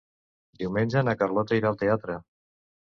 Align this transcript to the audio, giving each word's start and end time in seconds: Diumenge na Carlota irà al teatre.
Diumenge 0.63 1.05
na 1.09 1.15
Carlota 1.21 1.61
irà 1.63 1.73
al 1.73 1.81
teatre. 1.87 2.21